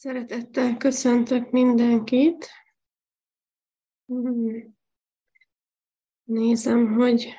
[0.00, 2.48] Szeretettel köszöntök mindenkit.
[6.24, 7.34] Nézem, hogy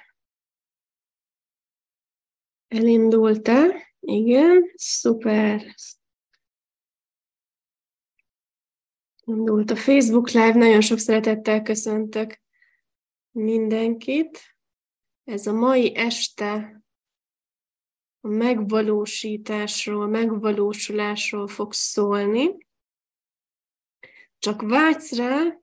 [2.68, 3.94] elindult-e.
[4.00, 5.76] Igen, szuper.
[9.24, 12.42] Indult a Facebook Live, nagyon sok szeretettel köszöntök
[13.32, 14.56] mindenkit.
[15.24, 16.79] Ez a mai este
[18.22, 22.58] a megvalósításról, megvalósulásról fog szólni.
[24.38, 25.60] Csak vágysz rá,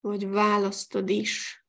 [0.00, 1.64] vagy választod is.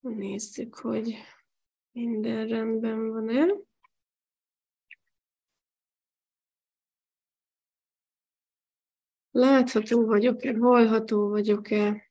[0.00, 1.14] Nézzük, hogy
[1.92, 3.54] minden rendben van-e.
[9.30, 12.09] Látható vagyok-e, hallható vagyok-e?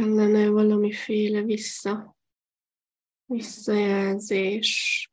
[0.00, 2.16] Ellene valamiféle vissza,
[3.24, 5.06] visszajelzés.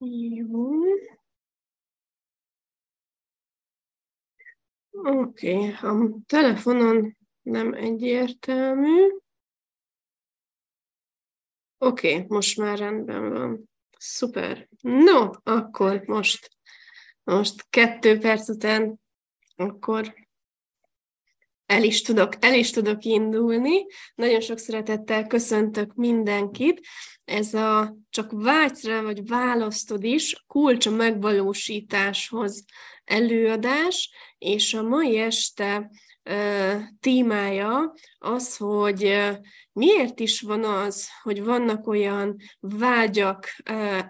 [0.00, 0.70] Jó.
[4.90, 5.70] Oké, okay.
[5.70, 9.08] a telefonon nem egyértelmű.
[11.78, 13.70] Oké, okay, most már rendben van.
[13.98, 14.68] Szuper.
[14.80, 16.50] No, akkor most,
[17.24, 19.00] most kettő perc után
[19.56, 20.14] akkor
[21.66, 23.86] el is tudok, el is tudok indulni.
[24.14, 26.86] Nagyon sok szeretettel köszöntök mindenkit.
[27.24, 32.64] Ez a csak vágysz rá, vagy választod is, kulcs a megvalósításhoz
[33.04, 35.90] előadás, és a mai este
[37.00, 39.16] témája az, hogy
[39.78, 43.46] miért is van az, hogy vannak olyan vágyak,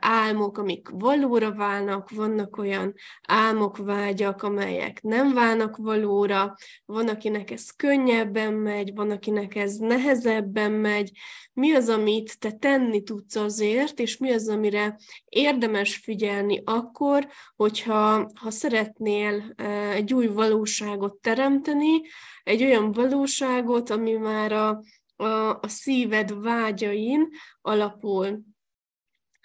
[0.00, 7.70] álmok, amik valóra válnak, vannak olyan álmok, vágyak, amelyek nem válnak valóra, van, akinek ez
[7.70, 11.10] könnyebben megy, van, akinek ez nehezebben megy,
[11.52, 18.30] mi az, amit te tenni tudsz azért, és mi az, amire érdemes figyelni akkor, hogyha
[18.34, 19.54] ha szeretnél
[19.92, 22.00] egy új valóságot teremteni,
[22.42, 24.82] egy olyan valóságot, ami már a,
[25.18, 27.28] a, a szíved vágyain
[27.60, 28.40] alapul.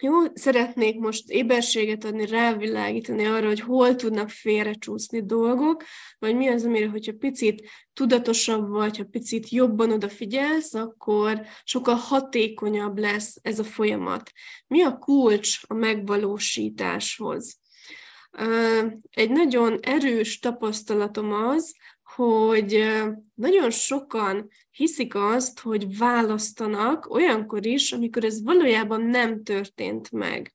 [0.02, 5.84] Jó, szeretnék most éberséget adni, rávilágítani arra, hogy hol tudnak félrecsúszni dolgok,
[6.20, 12.98] vagy mi az, amire, hogyha picit tudatosabb vagy, ha picit jobban odafigyelsz, akkor sokkal hatékonyabb
[12.98, 14.32] lesz ez a folyamat.
[14.68, 17.62] Mi a kulcs a megvalósításhoz?
[19.10, 21.76] Egy nagyon erős tapasztalatom az,
[22.16, 22.86] hogy
[23.34, 30.54] nagyon sokan hiszik azt, hogy választanak olyankor is, amikor ez valójában nem történt meg.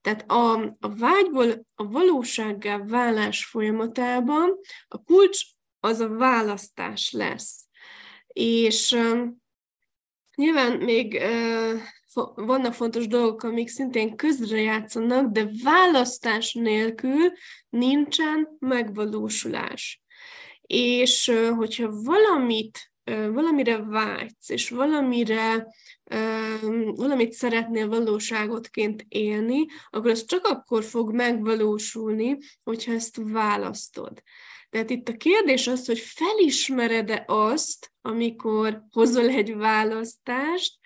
[0.00, 4.58] Tehát a, a vágyból a valósággá válás folyamatában
[4.88, 5.40] a kulcs
[5.80, 7.64] az a választás lesz.
[8.26, 9.26] És uh,
[10.36, 11.80] nyilván még uh,
[12.34, 17.32] vannak fontos dolgok, amik szintén közrejátszanak, de választás nélkül
[17.68, 20.05] nincsen megvalósulás.
[20.66, 22.90] És hogyha valamit,
[23.32, 25.66] valamire vágysz, és valamire
[26.94, 34.22] valamit szeretnél valóságotként élni, akkor az csak akkor fog megvalósulni, hogyha ezt választod.
[34.70, 40.78] Tehát itt a kérdés az, hogy felismered-e azt, amikor hozol egy választást,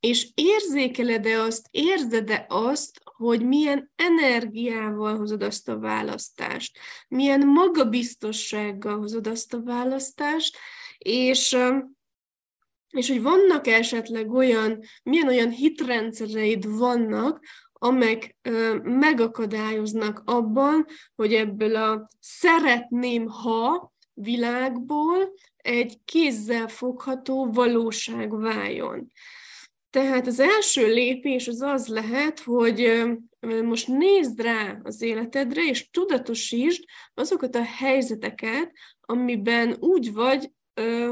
[0.00, 9.26] és érzékeled-e azt, érzed-e azt, hogy milyen energiával hozod azt a választást, milyen magabiztossággal hozod
[9.26, 10.56] azt a választást,
[10.98, 11.56] és,
[12.90, 18.36] és hogy vannak esetleg olyan, milyen olyan hitrendszereid vannak, amelyek
[18.82, 29.12] megakadályoznak abban, hogy ebből a szeretném, ha világból egy kézzel fogható valóság váljon.
[29.90, 33.02] Tehát az első lépés az az lehet, hogy
[33.64, 36.84] most nézd rá az életedre, és tudatosítsd
[37.14, 40.50] azokat a helyzeteket, amiben úgy vagy,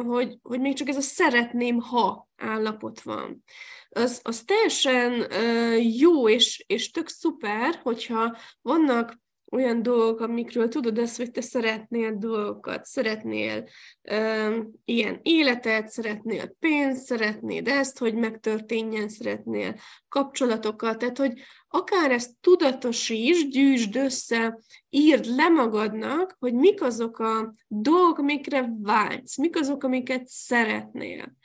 [0.06, 3.44] hogy, hogy még csak ez a szeretném, ha állapot van.
[3.88, 5.32] Az, az teljesen
[5.80, 12.16] jó és, és tök szuper, hogyha vannak olyan dolgok, amikről tudod azt, hogy te szeretnél
[12.18, 13.68] dolgokat, szeretnél
[14.12, 19.74] um, ilyen életet, szeretnél pénzt, szeretnéd ezt, hogy megtörténjen, szeretnél
[20.08, 24.58] kapcsolatokat, tehát hogy akár ezt tudatosíts, gyűjtsd össze,
[24.88, 31.36] írd le magadnak, hogy mik azok a dolgok, amikre vágysz, mik azok, amiket szeretnél.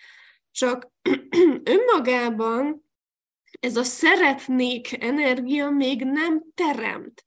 [0.52, 0.92] Csak
[1.64, 2.84] önmagában
[3.60, 7.26] ez a szeretnék energia még nem teremt.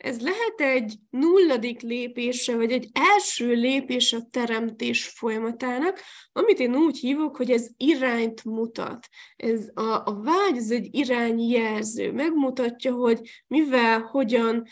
[0.00, 6.00] Ez lehet egy nulladik lépése, vagy egy első lépés a teremtés folyamatának,
[6.32, 9.08] amit én úgy hívok, hogy ez irányt mutat.
[9.36, 12.12] Ez a, a vágy, ez egy irányjelző.
[12.12, 14.66] Megmutatja, hogy mivel, hogyan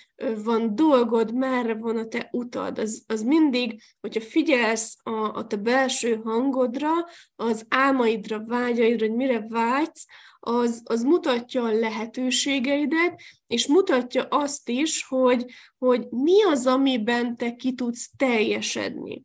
[0.45, 2.79] van dolgod, merre van a te utad.
[2.79, 6.91] Az, az mindig, hogyha figyelsz a, a te belső hangodra,
[7.37, 10.07] az álmaidra, vágyaidra, hogy mire vágysz,
[10.41, 15.45] az, az mutatja a lehetőségeidet, és mutatja azt is, hogy,
[15.79, 19.25] hogy mi az, amiben te ki tudsz teljesedni.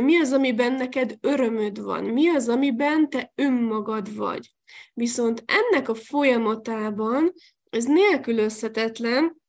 [0.00, 2.04] Mi az, amiben neked örömöd van?
[2.04, 4.54] Mi az, amiben te önmagad vagy?
[4.94, 7.32] Viszont ennek a folyamatában
[7.70, 9.40] ez nélkülözhetetlen,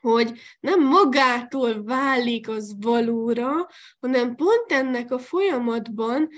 [0.00, 3.68] hogy nem magától válik az valóra,
[4.00, 6.28] hanem pont ennek a folyamatban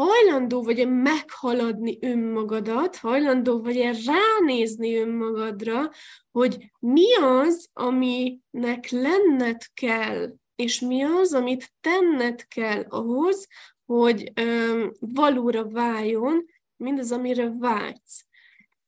[0.00, 5.90] hajlandó vagy-e meghaladni önmagadat, hajlandó vagy-e ránézni önmagadra,
[6.30, 13.46] hogy mi az, aminek lenned kell, és mi az, amit tenned kell ahhoz,
[13.86, 16.44] hogy öm, valóra váljon
[16.76, 18.26] mindaz, amire vágysz.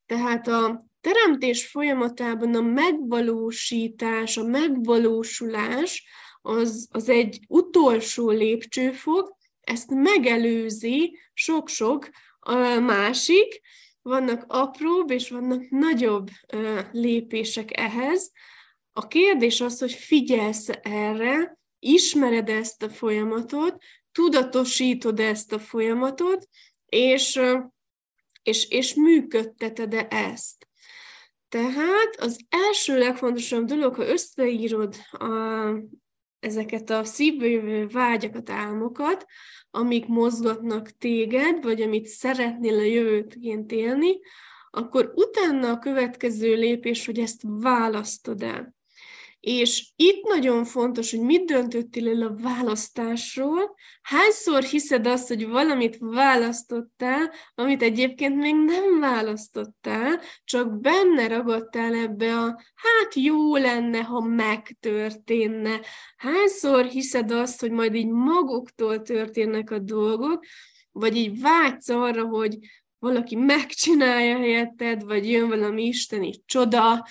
[0.07, 6.07] Tehát a teremtés folyamatában a megvalósítás, a megvalósulás
[6.43, 12.09] az, az egy utolsó lépcsőfok, ezt megelőzi sok-sok
[12.81, 13.61] másik,
[14.03, 16.31] vannak apróbb és vannak nagyobb
[16.93, 18.33] lépések ehhez.
[18.93, 23.83] A kérdés az, hogy figyelsz erre, ismered ezt a folyamatot,
[24.13, 26.49] tudatosítod ezt a folyamatot,
[26.87, 27.41] és,
[28.43, 30.67] és, és működteted-e ezt.
[31.49, 35.27] Tehát az első legfontosabb dolog, ha összeírod a,
[36.43, 39.27] ezeket a szívből vágyakat, álmokat,
[39.71, 44.21] amik mozgatnak téged, vagy amit szeretnél a jövőtként élni,
[44.71, 48.75] akkor utána a következő lépés, hogy ezt választod el.
[49.43, 55.97] És itt nagyon fontos, hogy mit döntöttél el a választásról, hányszor hiszed azt, hogy valamit
[56.01, 64.21] választottál, amit egyébként még nem választottál, csak benne ragadtál ebbe a, hát jó lenne, ha
[64.21, 65.81] megtörténne.
[66.17, 70.45] Hányszor hiszed azt, hogy majd így maguktól történnek a dolgok,
[70.93, 72.59] vagy így vágysz arra, hogy
[72.99, 77.07] valaki megcsinálja helyetted, vagy jön valami isteni csoda.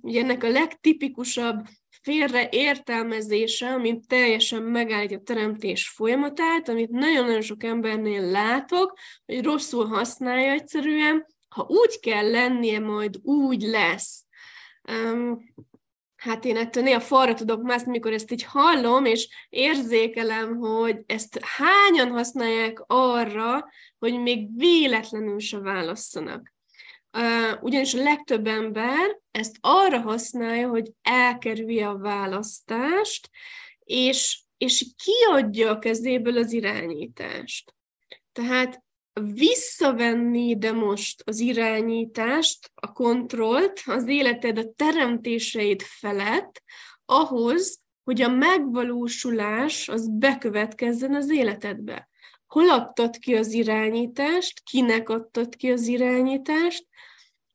[0.00, 1.66] Ugye ennek a legtipikusabb
[2.02, 9.86] félre értelmezése, amit teljesen megállítja a teremtés folyamatát, amit nagyon-nagyon sok embernél látok, hogy rosszul
[9.86, 14.24] használja egyszerűen, ha úgy kell lennie, majd úgy lesz.
[16.16, 21.38] Hát én ettől néha falra tudok mászni, mikor ezt így hallom, és érzékelem, hogy ezt
[21.42, 26.56] hányan használják arra, hogy még véletlenül se válasszanak.
[27.60, 33.30] Ugyanis a legtöbb ember ezt arra használja, hogy elkerülje a választást,
[33.78, 37.74] és, és kiadja a kezéből az irányítást.
[38.32, 38.82] Tehát
[39.34, 46.62] visszavenni de most az irányítást, a kontrollt, az életed a teremtéseid felett,
[47.04, 52.08] ahhoz, hogy a megvalósulás az bekövetkezzen az életedbe.
[52.46, 56.86] Hol adtad ki az irányítást, kinek adtad ki az irányítást,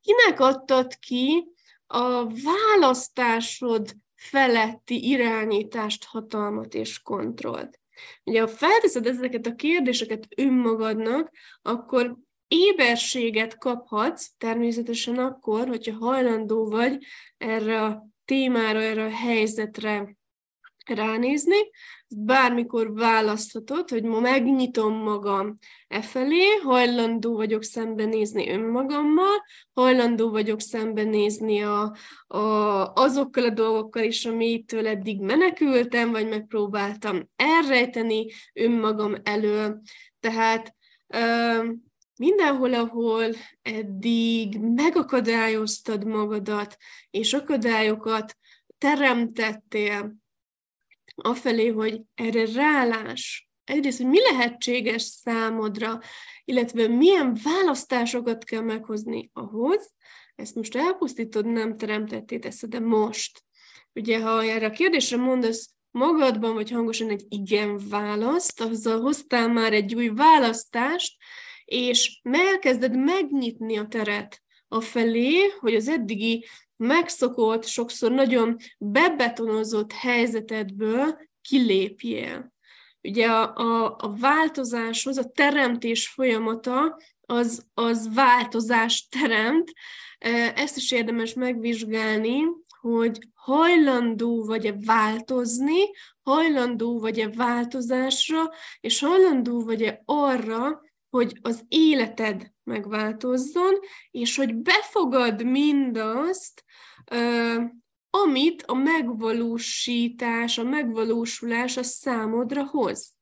[0.04, 1.48] kinek adtad ki
[1.88, 7.80] a választásod feletti irányítást, hatalmat és kontrollt.
[8.24, 11.31] Ugye, ha felteszed ezeket a kérdéseket önmagadnak,
[11.62, 12.18] akkor
[12.48, 17.06] éberséget kaphatsz, természetesen akkor, hogyha hajlandó vagy
[17.38, 20.16] erre a témára, erre a helyzetre
[20.86, 21.57] ránézni,
[22.18, 29.44] bármikor választhatod, hogy ma megnyitom magam e felé, hajlandó vagyok szembenézni önmagammal,
[29.74, 31.96] hajlandó vagyok szembenézni a,
[32.28, 39.82] a, azokkal a dolgokkal is, amitől eddig menekültem, vagy megpróbáltam elrejteni önmagam elől.
[40.20, 40.76] Tehát
[41.08, 41.20] ö,
[42.20, 43.26] mindenhol, ahol
[43.62, 46.78] eddig megakadályoztad magadat,
[47.10, 48.38] és akadályokat
[48.78, 50.22] teremtettél,
[51.16, 56.00] afelé, hogy erre rálás, egyrészt, hogy mi lehetséges számodra,
[56.46, 59.92] illetve milyen választásokat kell meghozni ahhoz,
[60.36, 63.44] ezt most elpusztítod, nem teremtetté teszed, de most.
[63.94, 69.74] Ugye, ha erre a kérdésre mondasz magadban, vagy hangosan egy igen választ, azzal hoztál már
[69.74, 71.18] egy új választást,
[71.66, 76.46] és elkezded megnyitni a teret a felé, hogy az eddigi
[76.83, 82.54] megszokott, sokszor nagyon bebetonozott helyzetedből kilépjél.
[83.02, 89.71] Ugye a, a, a változáshoz, a teremtés folyamata az, az változást teremt.
[90.56, 92.44] Ezt is érdemes megvizsgálni,
[92.80, 95.92] hogy hajlandó vagy-e változni,
[96.23, 100.81] hajlandó vagy-e változásra, és hajlandó vagy-e arra,
[101.14, 103.74] hogy az életed megváltozzon,
[104.12, 106.64] és hogy befogad mindazt,
[108.10, 113.14] amit a megvalósítás, a megvalósulás a számodra hoz.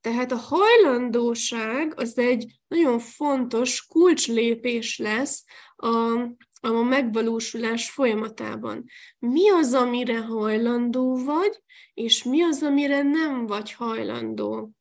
[0.00, 5.44] Tehát a hajlandóság az egy nagyon fontos kulcslépés lesz
[5.76, 6.20] a,
[6.60, 8.84] a megvalósulás folyamatában.
[9.18, 11.62] Mi az, amire hajlandó vagy,
[11.94, 14.74] és mi az, amire nem vagy hajlandó.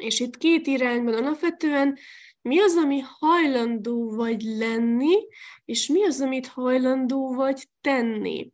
[0.00, 1.98] És itt két irányban alapvetően
[2.42, 5.26] mi az, ami hajlandó vagy lenni,
[5.64, 8.52] és mi az, amit hajlandó vagy tenni.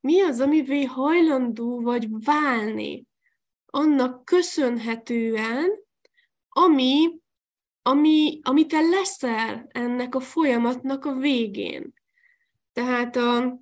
[0.00, 3.06] Mi az, amivé hajlandó vagy válni.
[3.66, 5.70] Annak köszönhetően,
[6.48, 7.20] ami,
[7.82, 11.94] ami, ami te leszel ennek a folyamatnak a végén.
[12.72, 13.60] Tehát a,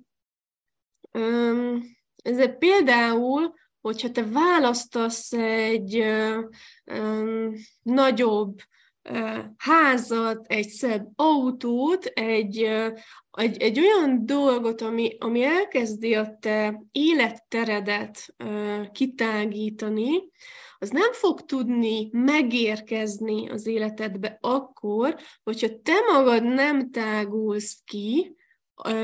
[2.23, 3.53] ez például
[3.87, 6.39] hogyha te választasz egy ö,
[6.83, 7.49] ö,
[7.81, 8.59] nagyobb
[9.01, 12.87] ö, házat, egy szebb autót, egy, ö,
[13.31, 20.31] egy, egy olyan dolgot, ami, ami elkezdi a te életteredet ö, kitágítani,
[20.79, 28.35] az nem fog tudni megérkezni az életedbe akkor, hogyha te magad nem tágulsz ki,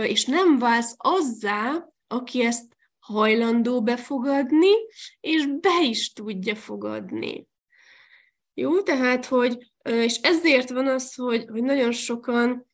[0.04, 2.73] és nem válsz azzá, aki ezt
[3.03, 4.72] hajlandó befogadni,
[5.19, 7.48] és be is tudja fogadni.
[8.53, 12.72] Jó, tehát, hogy, és ezért van az, hogy, hogy nagyon sokan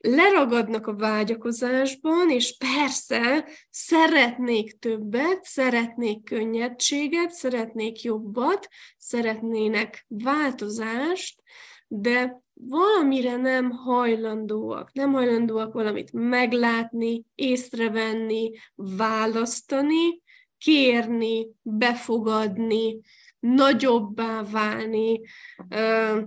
[0.00, 8.68] leragadnak a vágyakozásban, és persze szeretnék többet, szeretnék könnyedséget, szeretnék jobbat,
[8.98, 11.42] szeretnének változást,
[11.88, 20.22] de valamire nem hajlandóak, nem hajlandóak valamit meglátni, észrevenni, választani,
[20.58, 23.00] kérni, befogadni,
[23.38, 25.20] nagyobbá válni,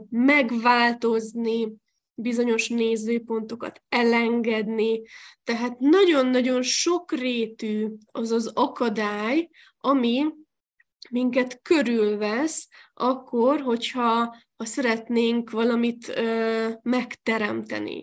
[0.09, 1.73] megváltozni,
[2.13, 5.01] bizonyos nézőpontokat elengedni.
[5.43, 10.25] Tehát nagyon-nagyon sokrétű az az akadály, ami
[11.09, 18.01] minket körülvesz, akkor, hogyha ha szeretnénk valamit ö, megteremteni.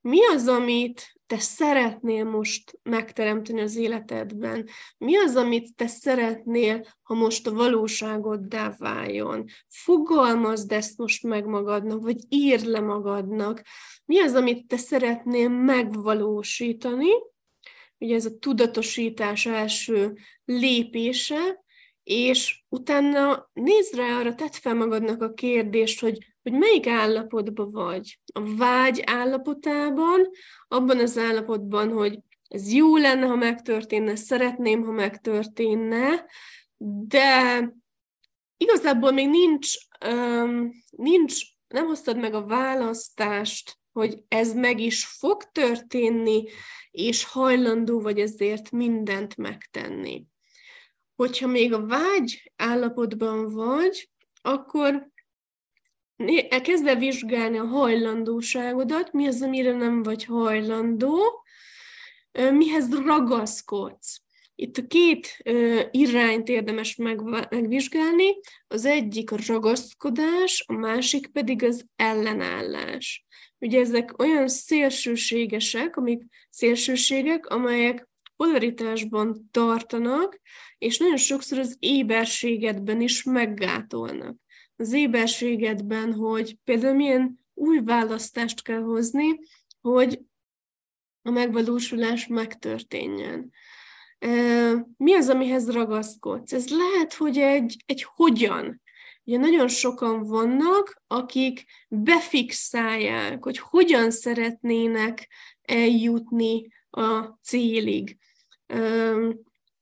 [0.00, 4.68] Mi az, amit te szeretnél most megteremteni az életedben?
[4.98, 9.44] Mi az, amit te szeretnél, ha most a valóságoddá váljon?
[9.68, 13.62] Fogalmazd ezt most meg magadnak, vagy írd le magadnak.
[14.04, 17.10] Mi az, amit te szeretnél megvalósítani?
[17.98, 21.64] Ugye ez a tudatosítás első lépése,
[22.08, 28.18] és utána nézd rá arra, tedd fel magadnak a kérdést, hogy, hogy melyik állapotban vagy.
[28.32, 30.28] A vágy állapotában,
[30.68, 36.24] abban az állapotban, hogy ez jó lenne, ha megtörténne, szeretném, ha megtörténne,
[37.06, 37.60] de
[38.56, 39.72] igazából még nincs,
[40.06, 46.44] um, nincs, nem hoztad meg a választást, hogy ez meg is fog történni,
[46.90, 50.26] és hajlandó vagy ezért mindent megtenni
[51.18, 54.10] hogyha még a vágy állapotban vagy,
[54.42, 55.10] akkor
[56.62, 61.44] kezd el vizsgálni a hajlandóságodat, mi az, amire nem vagy hajlandó,
[62.52, 64.20] mihez ragaszkodsz.
[64.54, 65.36] Itt a két
[65.90, 73.26] irányt érdemes megvizsgálni, az egyik a ragaszkodás, a másik pedig az ellenállás.
[73.58, 78.08] Ugye ezek olyan szélsőségesek, amik szélsőségek, amelyek
[78.38, 80.40] polaritásban tartanak,
[80.78, 84.36] és nagyon sokszor az éberségedben is meggátolnak.
[84.76, 89.38] Az éberségedben, hogy például milyen új választást kell hozni,
[89.80, 90.20] hogy
[91.22, 93.50] a megvalósulás megtörténjen.
[94.96, 96.52] Mi az, amihez ragaszkodsz?
[96.52, 98.82] Ez lehet, hogy egy, egy hogyan.
[99.24, 105.28] Ugye nagyon sokan vannak, akik befixálják, hogy hogyan szeretnének
[105.62, 108.18] eljutni a célig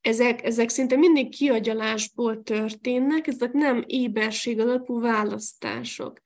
[0.01, 6.21] ezek, ezek szinte mindig kiagyalásból történnek, ezek nem éberség alapú választások.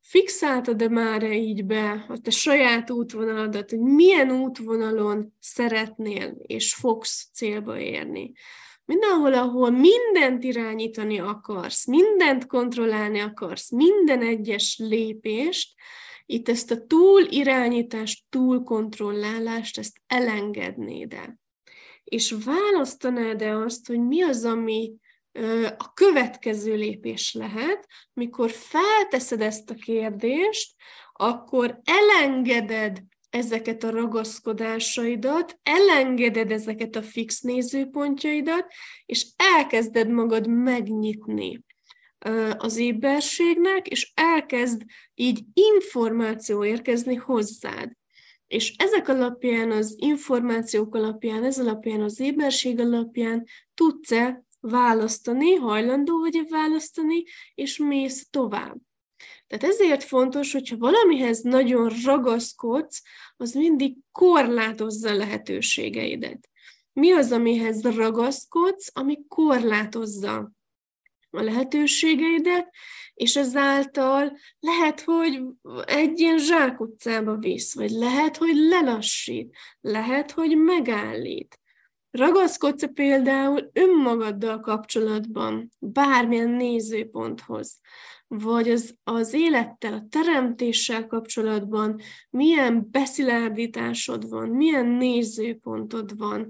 [0.00, 7.28] Fixáltad-e már -e így be a te saját útvonaladat, hogy milyen útvonalon szeretnél és fogsz
[7.32, 8.32] célba érni?
[8.84, 15.74] Mindenhol, ahol mindent irányítani akarsz, mindent kontrollálni akarsz, minden egyes lépést,
[16.26, 21.40] itt ezt a túl irányítást, túl kontrollálást, ezt elengednéd el
[22.10, 24.94] és választanád-e azt, hogy mi az, ami
[25.76, 30.74] a következő lépés lehet, mikor felteszed ezt a kérdést,
[31.12, 38.66] akkor elengeded ezeket a ragaszkodásaidat, elengeded ezeket a fix nézőpontjaidat,
[39.06, 41.64] és elkezded magad megnyitni
[42.56, 44.82] az éberségnek, és elkezd
[45.14, 47.98] így információ érkezni hozzád.
[48.50, 56.42] És ezek alapján, az információk alapján, ez alapján, az éberség alapján tudsz-e választani, hajlandó vagy-e
[56.48, 58.76] választani, és mész tovább.
[59.46, 63.02] Tehát ezért fontos, hogyha valamihez nagyon ragaszkodsz,
[63.36, 66.48] az mindig korlátozza lehetőségeidet.
[66.92, 70.52] Mi az, amihez ragaszkodsz, ami korlátozza
[71.30, 72.74] a lehetőségeidet,
[73.14, 75.42] és ezáltal lehet, hogy
[75.84, 81.60] egy ilyen zsákutcába visz, vagy lehet, hogy lelassít, lehet, hogy megállít.
[82.10, 87.80] Ragaszkodsz például önmagaddal kapcsolatban bármilyen nézőponthoz,
[88.26, 96.48] vagy az, az élettel, a teremtéssel kapcsolatban milyen beszilárdításod van, milyen nézőpontod van,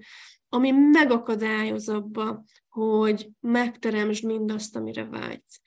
[0.53, 5.61] ami megakadályoz abba, hogy megteremtsd mindazt, amire vágysz.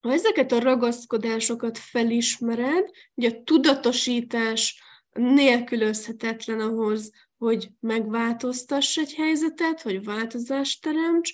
[0.00, 10.04] Ha ezeket a ragaszkodásokat felismered, ugye a tudatosítás nélkülözhetetlen ahhoz, hogy megváltoztass egy helyzetet, hogy
[10.04, 11.32] változást teremts,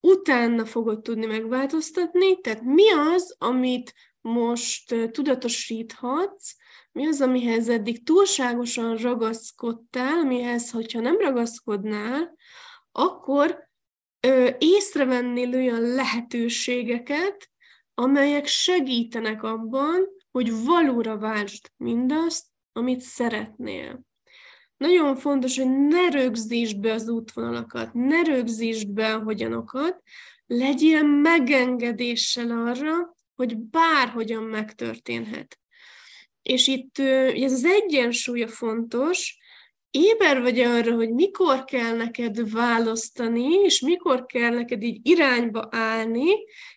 [0.00, 6.54] utána fogod tudni megváltoztatni, tehát mi az, amit most tudatosíthatsz,
[6.92, 12.36] mi az, amihez eddig túlságosan ragaszkodtál, amihez, hogyha nem ragaszkodnál,
[12.92, 13.68] akkor
[14.20, 17.50] ö, észrevennél olyan lehetőségeket,
[17.94, 24.00] amelyek segítenek abban, hogy valóra váltsd mindazt, amit szeretnél.
[24.76, 30.02] Nagyon fontos, hogy ne rögzítsd be az útvonalakat, ne rögzítsd be a hogyanokat,
[30.46, 35.59] legyél megengedéssel arra, hogy bárhogyan megtörténhet.
[36.42, 36.98] És itt
[37.34, 39.38] ez az egyensúly a fontos,
[39.90, 46.30] éber vagy arra, hogy mikor kell neked választani, és mikor kell neked így irányba állni,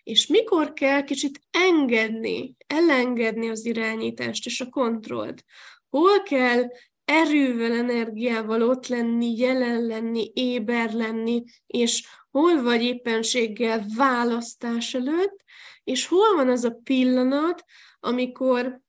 [0.03, 5.43] és mikor kell kicsit engedni, elengedni az irányítást és a kontrollt.
[5.89, 6.63] Hol kell
[7.05, 15.43] erővel, energiával ott lenni, jelen lenni, éber lenni, és hol vagy éppenséggel választás előtt,
[15.83, 17.63] és hol van az a pillanat,
[17.99, 18.81] amikor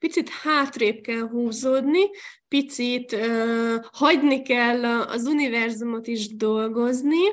[0.00, 2.10] picit hátrébb kell húzódni,
[2.48, 7.24] picit uh, hagyni kell az univerzumot is dolgozni,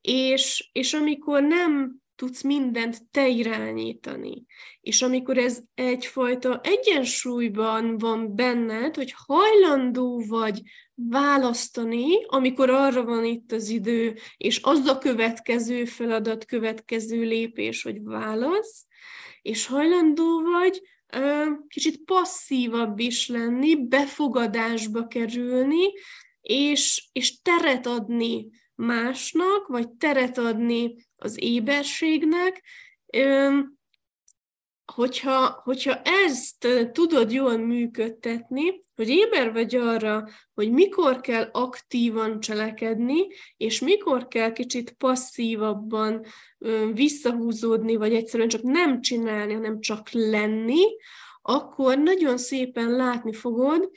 [0.00, 4.44] és, és amikor nem tudsz mindent te irányítani.
[4.80, 10.60] És amikor ez egyfajta egyensúlyban van benned, hogy hajlandó vagy
[10.94, 18.02] választani, amikor arra van itt az idő, és az a következő feladat, következő lépés, hogy
[18.02, 18.86] válasz,
[19.42, 20.82] és hajlandó vagy
[21.68, 25.92] kicsit passzívabb is lenni, befogadásba kerülni,
[26.40, 32.62] és, és teret adni másnak, vagy teret adni az éberségnek,
[34.98, 43.26] hogyha, hogyha ezt tudod jól működtetni, hogy éber vagy arra, hogy mikor kell aktívan cselekedni,
[43.56, 46.24] és mikor kell kicsit passzívabban
[46.92, 50.82] visszahúzódni, vagy egyszerűen csak nem csinálni, hanem csak lenni,
[51.42, 53.90] akkor nagyon szépen látni fogod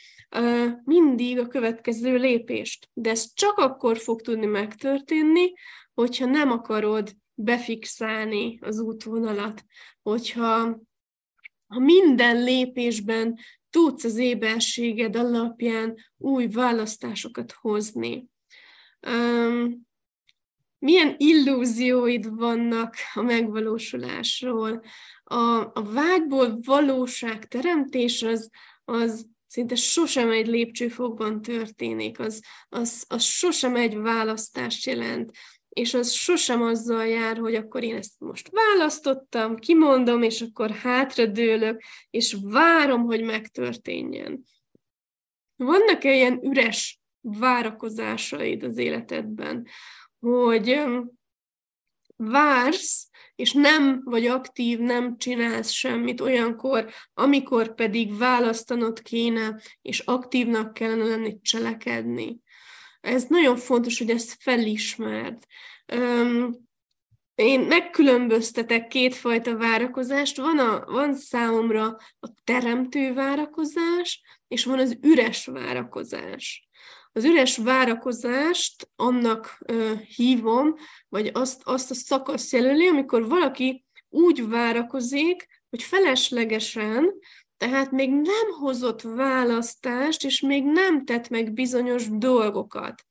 [0.83, 2.89] mindig a következő lépést.
[2.93, 5.53] De ez csak akkor fog tudni megtörténni,
[5.93, 9.65] hogyha nem akarod befixálni az útvonalat,
[10.01, 10.79] hogyha
[11.71, 18.27] ha minden lépésben tudsz az éberséged alapján új választásokat hozni.
[19.07, 19.89] Um,
[20.79, 24.83] milyen illúzióid vannak a megvalósulásról?
[25.23, 28.49] A, a vágyból valóság teremtés az,
[28.85, 35.31] az szinte sosem egy lépcsőfokban történik, az, az, az sosem egy választást jelent,
[35.73, 41.81] és az sosem azzal jár, hogy akkor én ezt most választottam, kimondom, és akkor hátradőlök,
[42.09, 44.43] és várom, hogy megtörténjen.
[45.55, 49.67] Vannak-e ilyen üres várakozásaid az életedben,
[50.19, 50.81] hogy
[52.15, 60.73] vársz, és nem vagy aktív, nem csinálsz semmit olyankor, amikor pedig választanod kéne, és aktívnak
[60.73, 62.39] kellene lenni, cselekedni.
[63.01, 65.37] Ez nagyon fontos, hogy ezt felismerd.
[67.35, 70.37] Én megkülönböztetek kétfajta várakozást.
[70.37, 71.85] Van, a, van számomra
[72.19, 76.69] a teremtő várakozás, és van az üres várakozás.
[77.11, 80.75] Az üres várakozást annak uh, hívom,
[81.09, 87.13] vagy azt, azt a szakasz jelöli, amikor valaki úgy várakozik, hogy feleslegesen,
[87.61, 93.05] tehát még nem hozott választást, és még nem tett meg bizonyos dolgokat.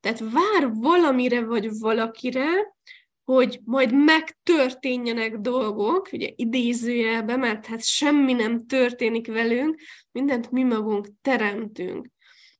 [0.00, 2.74] Tehát vár valamire vagy valakire,
[3.24, 9.80] hogy majd megtörténjenek dolgok, ugye idézőjelben, mert hát semmi nem történik velünk,
[10.12, 12.06] mindent mi magunk teremtünk.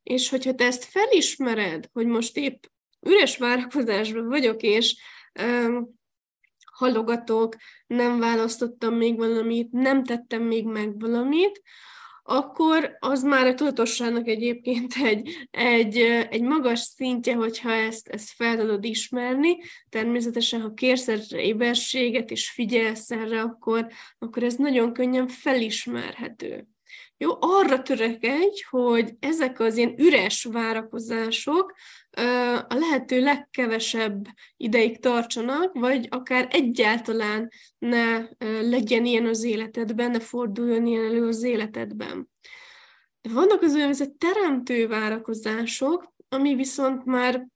[0.03, 2.64] És hogyha te ezt felismered, hogy most épp
[3.07, 4.96] üres várakozásban vagyok, és
[6.76, 11.62] halogatok, nem választottam még valamit, nem tettem még meg valamit,
[12.28, 15.96] akkor az már a tudatosságnak egyébként egy, egy,
[16.30, 19.56] egy magas szintje, hogyha ezt, ezt fel tudod ismerni.
[19.88, 23.86] Természetesen, ha kérsz erre éberséget és figyelsz erre, akkor,
[24.18, 26.66] akkor ez nagyon könnyen felismerhető.
[27.18, 31.74] Jó, arra törekedj, hogy ezek az ilyen üres várakozások
[32.68, 34.26] a lehető legkevesebb
[34.57, 38.29] ideig tartsanak, vagy akár egyáltalán ne
[38.61, 42.29] legyen ilyen az életedben, ne forduljon ilyen elő az életedben.
[43.22, 47.46] Vannak az olyan teremtő várakozások, ami viszont már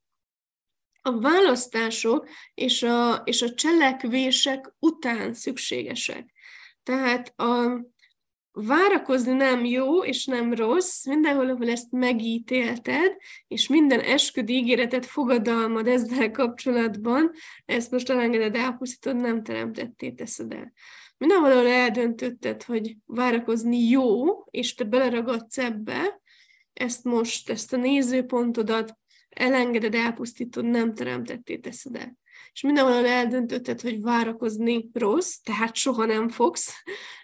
[1.02, 6.32] a választások és a, és a cselekvések után szükségesek.
[6.82, 7.80] Tehát a,
[8.52, 13.16] várakozni nem jó és nem rossz, mindenhol, ahol ezt megítélted,
[13.48, 17.30] és minden esküd ígéretet, fogadalmad ezzel kapcsolatban,
[17.64, 20.72] ezt most elengeded, elpusztítod, nem teremtetté teszed el.
[21.16, 26.20] Mindenhol, ahol eldöntötted, hogy várakozni jó, és te beleragadsz ebbe,
[26.72, 32.18] ezt most, ezt a nézőpontodat elengeded, elpusztítod, nem teremtetté teszed el
[32.52, 36.72] és mindenhol eldöntötted, hogy várakozni rossz, tehát soha nem fogsz,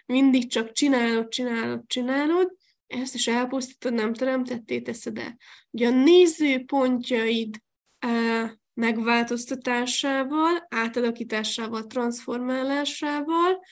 [0.05, 2.55] mindig csak csinálod, csinálod, csinálod,
[2.87, 5.37] ezt is elpusztítod, nem teremtetté teszed el.
[5.71, 7.61] Ugye a nézőpontjaid
[8.73, 13.63] megváltoztatásával, átalakításával, transformálásával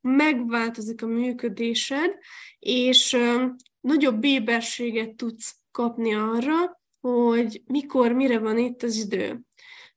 [0.00, 2.10] megváltozik a működésed,
[2.58, 3.16] és
[3.80, 9.40] nagyobb béberséget tudsz kapni arra, hogy mikor, mire van itt az idő.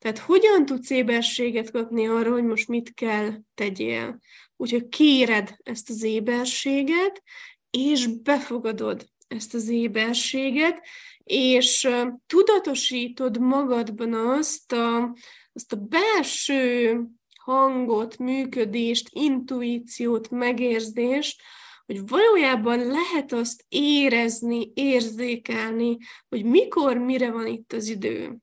[0.06, 4.20] Tehát hogyan tudsz éberséget kapni arra, hogy most mit kell tegyél?
[4.56, 7.24] Úgyhogy kéred ezt az éberséget,
[7.70, 10.82] és befogadod ezt az éberséget,
[11.24, 11.90] és
[12.28, 15.16] tudatosítod magadban azt a,
[15.54, 17.02] azt a belső
[17.40, 21.42] hangot, működést, intuíciót, megérzést,
[21.86, 25.98] hogy valójában lehet azt érezni, érzékelni,
[26.30, 28.40] hogy mikor, mire van itt az idő.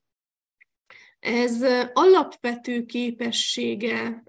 [1.23, 4.23] Ez alapvető képessége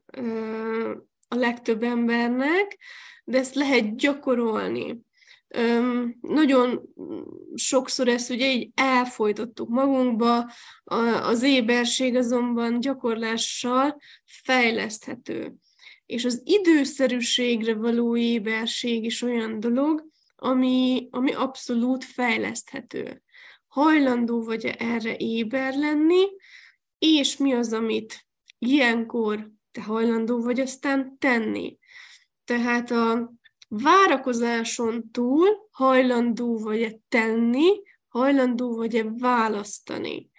[1.29, 2.79] a legtöbb embernek,
[3.25, 5.01] de ezt lehet gyakorolni.
[6.21, 6.83] Nagyon
[7.55, 10.51] sokszor ezt ugye így elfolytottuk magunkba,
[11.23, 15.55] az éberség azonban gyakorlással fejleszthető.
[16.07, 23.23] És az időszerűségre való éberség is olyan dolog, ami, ami abszolút fejleszthető.
[23.69, 26.25] Hajlandó vagy erre éber lenni,
[26.99, 28.27] és mi az, amit
[28.59, 31.79] ilyenkor te hajlandó vagy aztán tenni.
[32.45, 33.33] Tehát a
[33.69, 40.31] várakozáson túl hajlandó vagy-e tenni, hajlandó vagy-e választani.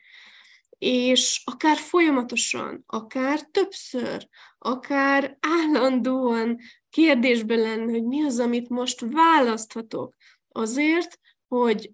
[0.77, 10.15] És akár folyamatosan, akár többször, akár állandóan kérdésbe lenni, hogy mi az, amit most választhatok.
[10.49, 11.91] Azért, hogy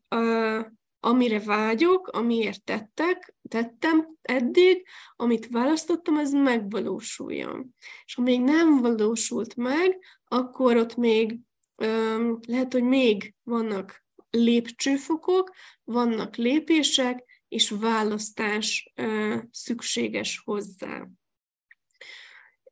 [1.04, 4.86] amire vágyok, amiért tettek, tettem eddig,
[5.16, 7.76] amit választottam, ez megvalósuljon.
[8.06, 11.40] És ha még nem valósult meg, akkor ott még
[11.78, 15.52] um, lehet, hogy még vannak lépcsőfokok,
[15.84, 21.08] vannak lépések, és választás uh, szükséges hozzá.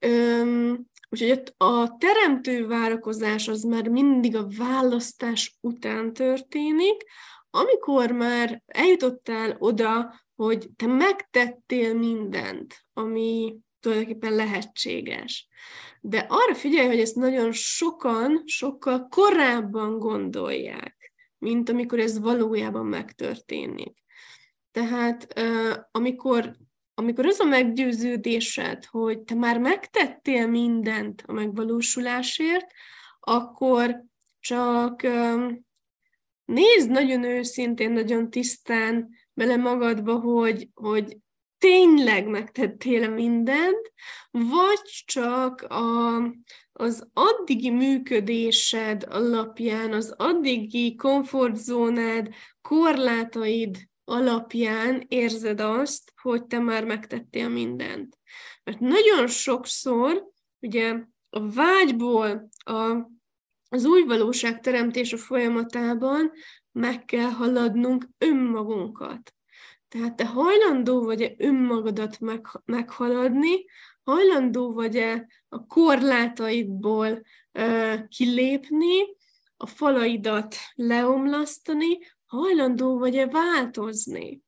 [0.08, 7.04] Um, úgyhogy a teremtő várakozás az már mindig a választás után történik,
[7.50, 15.48] amikor már eljutottál oda, hogy te megtettél mindent, ami tulajdonképpen lehetséges.
[16.02, 23.98] De arra figyelj, hogy ezt nagyon sokan, sokkal korábban gondolják, mint amikor ez valójában megtörténik.
[24.72, 25.34] Tehát
[25.92, 26.56] amikor,
[26.94, 32.66] amikor az a meggyőződésed, hogy te már megtettél mindent a megvalósulásért,
[33.20, 34.04] akkor
[34.40, 35.02] csak
[36.50, 41.18] nézd nagyon őszintén, nagyon tisztán bele magadba, hogy, hogy
[41.58, 43.92] tényleg megtettél mindent,
[44.32, 46.16] vagy csak a,
[46.72, 52.30] az addigi működésed alapján, az addigi komfortzónád,
[52.62, 58.18] korlátaid alapján érzed azt, hogy te már megtettél mindent.
[58.64, 60.24] Mert nagyon sokszor
[60.60, 60.96] ugye
[61.30, 63.10] a vágyból a,
[63.69, 66.32] az új valóság teremtése folyamatában
[66.71, 69.34] meg kell haladnunk önmagunkat.
[69.88, 73.65] Tehát te hajlandó vagy-e önmagadat meg, meghaladni,
[74.03, 77.21] hajlandó vagy-e a korlátaidból
[77.53, 79.17] uh, kilépni,
[79.58, 84.41] a falaidat leomlasztani, hajlandó vagy-e változni.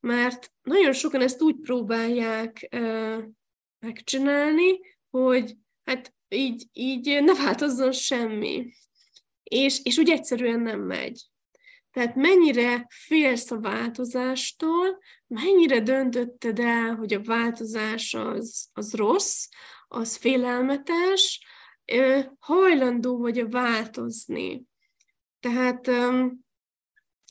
[0.00, 3.24] Mert nagyon sokan ezt úgy próbálják uh,
[3.78, 8.72] megcsinálni, hogy hát így, így ne változzon semmi.
[9.42, 11.22] És, és úgy egyszerűen nem megy.
[11.90, 19.48] Tehát mennyire félsz a változástól, mennyire döntötted el, hogy a változás az, az rossz,
[19.88, 21.46] az félelmetes,
[22.38, 24.64] hajlandó vagy a változni.
[25.40, 25.90] Tehát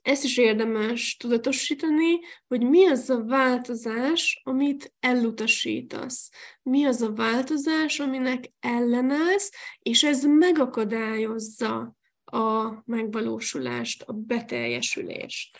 [0.07, 6.29] ezt is érdemes tudatosítani, hogy mi az a változás, amit elutasítasz.
[6.61, 15.59] Mi az a változás, aminek ellenállsz, és ez megakadályozza a megvalósulást, a beteljesülést.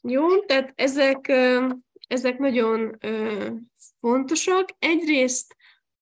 [0.00, 1.32] Jó, tehát ezek,
[2.08, 2.98] ezek nagyon
[3.98, 4.68] fontosak.
[4.78, 5.56] Egyrészt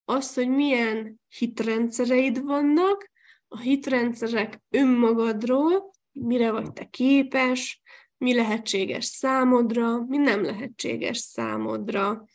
[0.05, 3.11] az, hogy milyen hitrendszereid vannak,
[3.47, 7.81] a hitrendszerek önmagadról, mire vagy te képes,
[8.17, 12.25] mi lehetséges számodra, mi nem lehetséges számodra.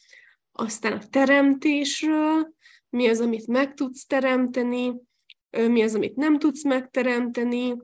[0.52, 2.54] Aztán a teremtésről,
[2.88, 4.92] mi az, amit meg tudsz teremteni,
[5.50, 7.76] mi az, amit nem tudsz megteremteni,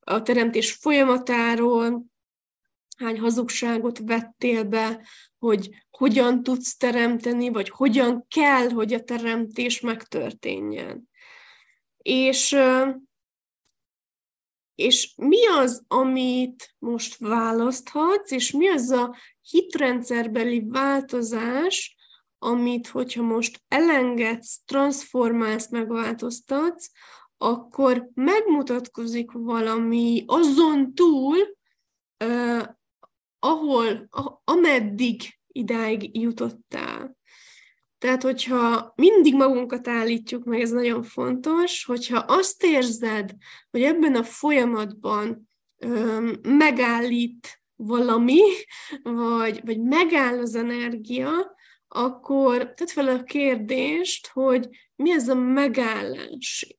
[0.00, 2.04] a teremtés folyamatáról,
[2.96, 5.06] hány hazugságot vettél be,
[5.38, 11.08] hogy hogyan tudsz teremteni, vagy hogyan kell, hogy a teremtés megtörténjen.
[11.96, 12.56] És,
[14.80, 21.96] és mi az, amit most választhatsz, és mi az a hitrendszerbeli változás,
[22.38, 26.90] amit, hogyha most elengedsz, transformálsz, megváltoztatsz,
[27.36, 31.36] akkor megmutatkozik valami azon túl,
[32.24, 32.62] uh,
[33.38, 37.16] ahol, a, ameddig idáig jutottál.
[38.00, 43.30] Tehát, hogyha mindig magunkat állítjuk meg, ez nagyon fontos, hogyha azt érzed,
[43.70, 45.48] hogy ebben a folyamatban
[45.86, 48.40] um, megállít valami,
[49.02, 51.30] vagy, vagy megáll az energia,
[51.88, 56.76] akkor tedd fel a kérdést, hogy mi az a megállás.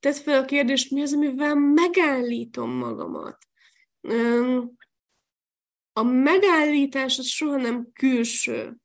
[0.00, 3.38] Tedd fel a kérdést, mi az, amivel megállítom magamat.
[5.92, 8.76] A megállítás az soha nem külső.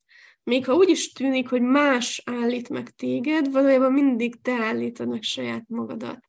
[0.43, 5.23] Még ha úgy is tűnik, hogy más állít meg téged, valójában mindig te állítod meg
[5.23, 6.19] saját magadat.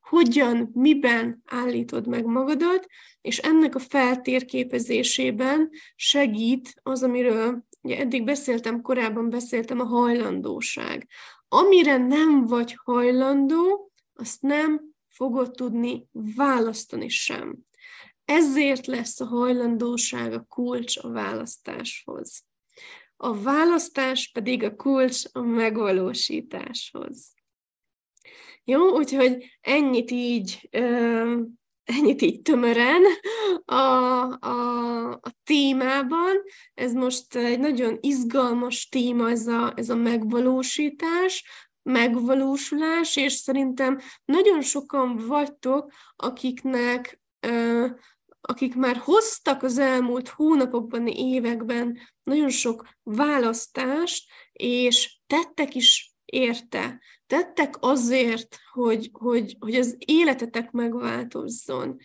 [0.00, 2.86] Hogyan, miben állítod meg magadat,
[3.20, 11.08] és ennek a feltérképezésében segít az, amiről ugye eddig beszéltem, korábban beszéltem a hajlandóság.
[11.48, 17.58] Amire nem vagy hajlandó, azt nem fogod tudni választani sem.
[18.24, 22.44] Ezért lesz a hajlandóság a kulcs a választáshoz.
[23.22, 27.34] A választás pedig a kulcs a megvalósításhoz.
[28.64, 30.68] Jó, úgyhogy ennyit így
[31.84, 33.02] ennyit így tömören
[33.64, 33.74] a,
[34.46, 36.42] a, a témában.
[36.74, 41.44] Ez most egy nagyon izgalmas téma, ez a, ez a megvalósítás,
[41.82, 47.20] megvalósulás, és szerintem nagyon sokan vagytok, akiknek
[48.50, 57.74] akik már hoztak az elmúlt hónapokban, években nagyon sok választást, és tettek is érte tettek
[57.80, 61.96] azért, hogy, hogy, hogy az életetek megváltozzon.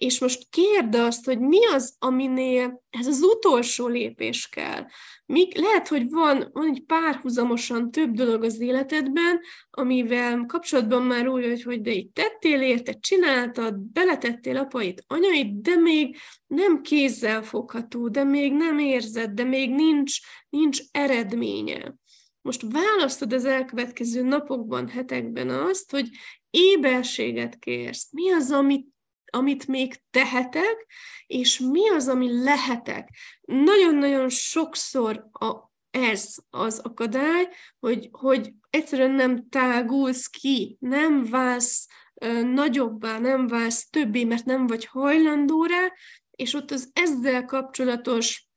[0.00, 4.86] És most kérd azt, hogy mi az, aminél ez az utolsó lépés kell.
[5.26, 11.48] Míg lehet, hogy van, van egy párhuzamosan több dolog az életedben, amivel kapcsolatban már úgy
[11.48, 18.08] vagy, hogy de itt tettél érte, csináltad, beletettél apait, anyait, de még nem kézzel fogható,
[18.08, 21.94] de még nem érzed, de még nincs, nincs eredménye.
[22.42, 26.08] Most választod az elkövetkező napokban, hetekben azt, hogy
[26.50, 28.08] éberséget kérsz.
[28.12, 28.86] Mi az, amit,
[29.30, 30.86] amit még tehetek,
[31.26, 33.08] és mi az, ami lehetek.
[33.40, 37.48] Nagyon-nagyon sokszor a, ez az akadály,
[37.80, 44.66] hogy, hogy egyszerűen nem tágulsz ki, nem válsz ö, nagyobbá, nem válsz többé, mert nem
[44.66, 45.92] vagy hajlandó rá,
[46.30, 48.49] és ott az ezzel kapcsolatos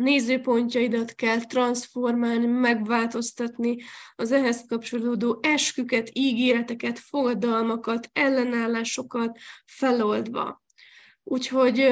[0.00, 3.76] nézőpontjaidat kell transformálni, megváltoztatni,
[4.14, 10.62] az ehhez kapcsolódó esküket, ígéreteket, fogadalmakat, ellenállásokat feloldva.
[11.24, 11.88] Úgyhogy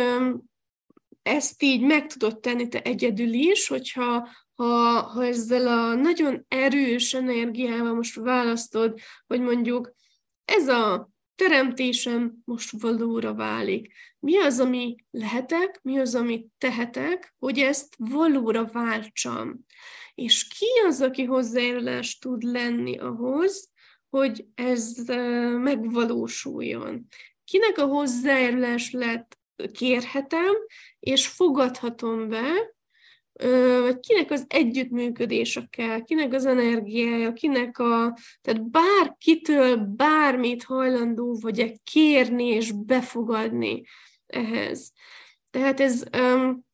[1.23, 7.15] ezt így meg tudod tenni te egyedül is, hogyha ha, ha ezzel a nagyon erős
[7.15, 9.93] energiával most választod, hogy mondjuk
[10.45, 13.93] ez a teremtésem most valóra válik.
[14.19, 19.65] Mi az, ami lehetek, mi az, amit tehetek, hogy ezt valóra váltsam.
[20.15, 23.71] És ki az, aki hozzájárulás tud lenni ahhoz,
[24.11, 24.95] hogy ez
[25.63, 27.07] megvalósuljon.
[27.45, 29.39] Kinek a hozzájárulás lett
[29.73, 30.55] kérhetem,
[31.01, 32.77] és fogadhatom be,
[33.83, 41.73] vagy kinek az együttműködése kell, kinek az energiája, kinek a, tehát bárkitől bármit hajlandó vagy-e
[41.85, 43.83] kérni és befogadni
[44.27, 44.93] ehhez.
[45.51, 46.67] Tehát ez um,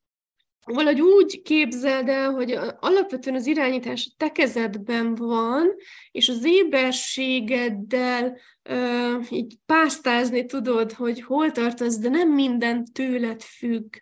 [0.64, 5.74] valahogy úgy képzeld el, hogy alapvetően az irányítás te kezedben van,
[6.11, 8.38] és az éberségeddel
[8.70, 13.94] uh, így pásztázni tudod, hogy hol tartasz, de nem minden tőled függ.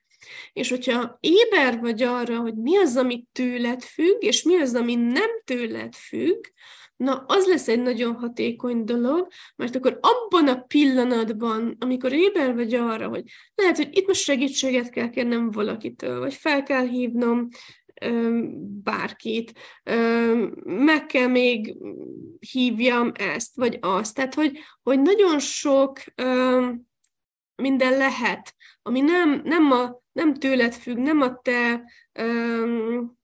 [0.52, 4.94] És hogyha éber vagy arra, hogy mi az, ami tőled függ, és mi az, ami
[4.94, 6.44] nem tőled függ,
[6.96, 12.74] na az lesz egy nagyon hatékony dolog, mert akkor abban a pillanatban, amikor éber vagy
[12.74, 13.22] arra, hogy
[13.54, 17.48] lehet, hogy itt most segítséget kell kérnem valakitől, vagy fel kell hívnom
[18.82, 19.52] bárkit,
[20.64, 21.76] meg kell még
[22.50, 24.14] hívjam ezt, vagy azt.
[24.14, 25.98] Tehát, hogy, hogy nagyon sok
[27.56, 31.82] minden lehet, ami nem, nem, a, nem tőled függ, nem a te
[32.22, 33.18] um,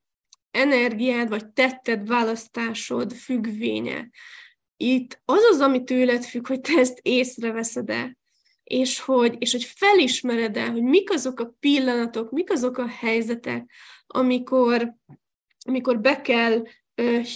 [0.51, 4.09] energiád vagy tetted választásod függvénye.
[4.77, 8.16] Itt az az, ami tőled függ, hogy te ezt észreveszed-e,
[8.64, 13.70] és hogy, és hogy felismered el, hogy mik azok a pillanatok, mik azok a helyzetek,
[14.07, 14.94] amikor,
[15.66, 16.62] amikor be kell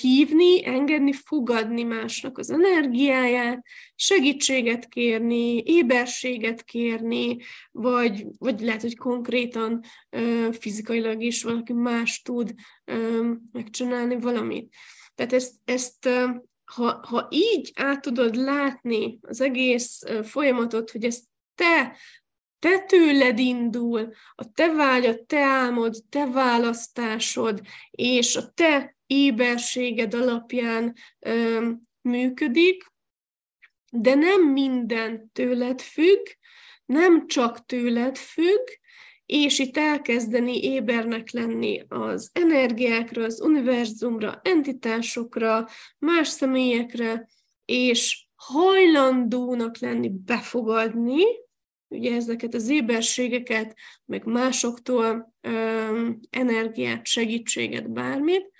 [0.00, 7.36] hívni, engedni, fogadni másnak az energiáját, segítséget kérni, éberséget kérni,
[7.70, 9.80] vagy, vagy lehet, hogy konkrétan
[10.50, 12.54] fizikailag is valaki más tud
[13.52, 14.74] megcsinálni valamit.
[15.14, 16.08] Tehát ezt, ezt
[16.64, 21.96] ha, ha így át tudod látni az egész folyamatot, hogy ezt te
[22.62, 30.94] te tőled indul, a te vágyad, te álmod, te választásod, és a te éberséged alapján
[31.18, 31.70] ö,
[32.00, 32.92] működik,
[33.92, 36.26] de nem minden tőled függ,
[36.86, 38.68] nem csak tőled függ,
[39.26, 47.28] és itt elkezdeni ébernek lenni az energiákra, az univerzumra, entitásokra, más személyekre,
[47.64, 51.22] és hajlandónak lenni befogadni,
[51.88, 58.51] ugye ezeket az éberségeket, meg másoktól ö, energiát, segítséget, bármit,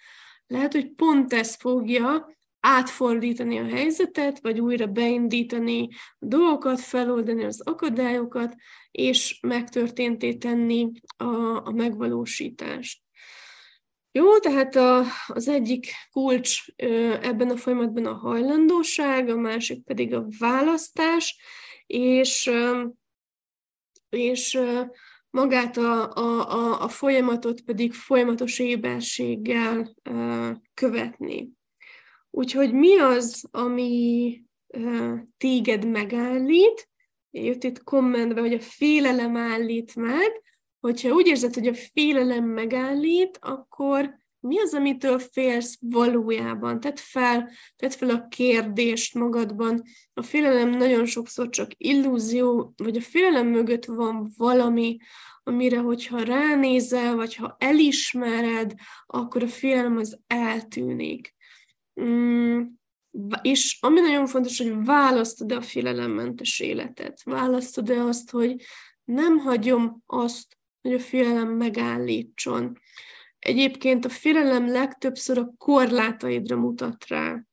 [0.52, 5.88] lehet, hogy pont ez fogja átfordítani a helyzetet, vagy újra beindítani
[6.18, 8.54] a dolgokat, feloldani az akadályokat,
[8.90, 13.00] és megtörténté tenni a, a megvalósítást.
[14.12, 16.66] Jó, tehát a, az egyik kulcs
[17.20, 21.36] ebben a folyamatban a hajlandóság, a másik pedig a választás,
[21.86, 22.50] és,
[24.08, 24.58] és
[25.32, 31.50] magát a, a, a, a folyamatot pedig folyamatos éberséggel uh, követni.
[32.30, 36.88] Úgyhogy mi az, ami uh, téged megállít?
[37.30, 40.42] Jött itt kommentbe, hogy a félelem állít meg.
[40.80, 46.80] Hogyha úgy érzed, hogy a félelem megállít, akkor mi az, amitől félsz valójában?
[46.80, 49.82] Tedd fel, tedd fel a kérdést magadban.
[50.14, 54.96] A félelem nagyon sokszor csak illúzió, vagy a félelem mögött van valami,
[55.42, 58.74] amire, hogyha ránézel, vagy ha elismered,
[59.06, 61.34] akkor a félelem az eltűnik.
[62.00, 62.62] Mm,
[63.42, 67.22] és ami nagyon fontos, hogy választod-e a félelemmentes életet.
[67.22, 68.62] Választod-e azt, hogy
[69.04, 72.78] nem hagyom azt, hogy a félelem megállítson.
[73.42, 77.44] Egyébként a félelem legtöbbször a korlátaidra mutat rá.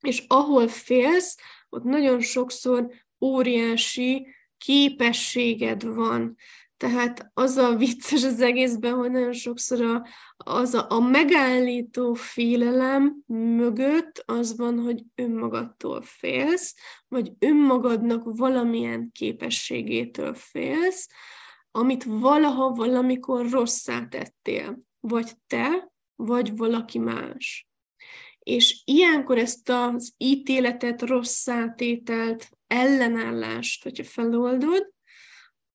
[0.00, 1.36] És ahol félsz,
[1.68, 4.26] ott nagyon sokszor óriási
[4.58, 6.36] képességed van.
[6.76, 13.22] Tehát az a vicces az egészben, hogy nagyon sokszor a, az a, a megállító félelem
[13.26, 16.74] mögött az van, hogy önmagadtól félsz,
[17.08, 21.08] vagy önmagadnak valamilyen képességétől félsz,
[21.70, 27.68] amit valaha valamikor rosszá tettél vagy te, vagy valaki más.
[28.38, 34.92] És ilyenkor ezt az ítéletet, rossz átételt, ellenállást, hogyha feloldod,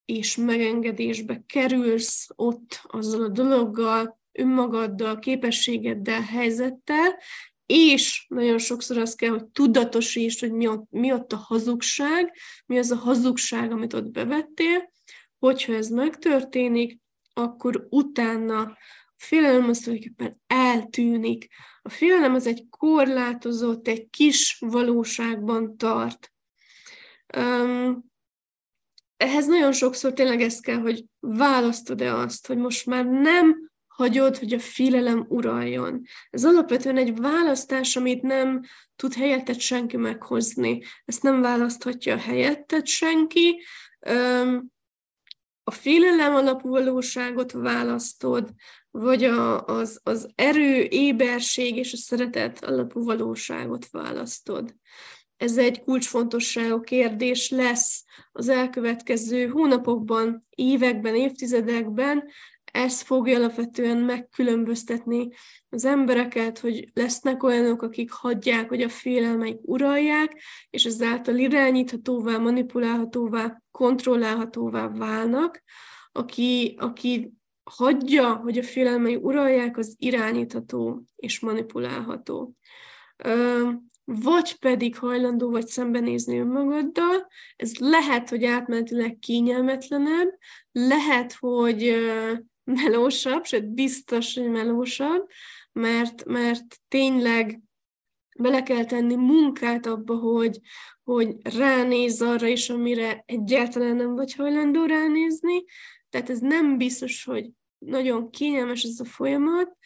[0.06, 7.20] és megengedésbe kerülsz ott azzal a dologgal, önmagaddal, képességeddel, helyzettel,
[7.66, 12.34] és nagyon sokszor az kell, hogy tudatosítsd, hogy mi ott, mi ott a hazugság,
[12.66, 14.92] mi az a hazugság, amit ott bevettél,
[15.40, 17.00] hogyha ez megtörténik,
[17.34, 18.78] akkor utána
[19.24, 21.48] félelem az tulajdonképpen eltűnik.
[21.82, 26.34] A félelem az egy korlátozott, egy kis valóságban tart.
[27.38, 28.12] Um,
[29.18, 34.54] ehhez nagyon sokszor tényleg ez kell, hogy választod-e azt, hogy most már nem hagyod, hogy
[34.54, 36.02] a félelem uraljon.
[36.30, 38.62] Ez alapvetően egy választás, amit nem
[38.96, 40.82] tud helyettet senki meghozni.
[41.06, 43.62] Ezt nem választhatja a helyettet senki.
[45.64, 48.54] A félelem alapú valóságot választod,
[48.92, 54.76] vagy a, az, az erő, éberség és a szeretet alapú valóságot választod.
[55.38, 62.24] Ez egy kulcsfontosságú kérdés lesz az elkövetkező hónapokban, években, évtizedekben,
[62.74, 65.30] ez fogja alapvetően megkülönböztetni
[65.70, 73.62] az embereket, hogy lesznek olyanok, akik hagyják, hogy a félelmeik uralják, és ezáltal irányíthatóvá, manipulálhatóvá,
[73.72, 75.64] kontrollálhatóvá válnak,
[76.12, 82.56] aki, aki hagyja, hogy a félelmei uralják, az irányítható és manipulálható.
[84.06, 90.30] Vagy pedig hajlandó vagy szembenézni önmagaddal, ez lehet, hogy átmenetileg kényelmetlenebb,
[90.72, 91.96] lehet, hogy
[92.64, 95.30] melósabb, sőt biztos, hogy melósabb,
[95.72, 97.62] mert, mert tényleg
[98.40, 100.60] bele kell tenni munkát abba, hogy,
[101.04, 105.64] hogy ránéz arra is, amire egyáltalán nem vagy hajlandó ránézni.
[106.10, 109.78] Tehát ez nem biztos, hogy nagyon kényelmes ez a folyamat,